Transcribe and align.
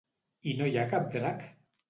I 0.51 0.55
no 0.61 0.69
hi 0.71 0.79
ha 0.79 0.87
cap 0.95 1.05
drac? 1.19 1.47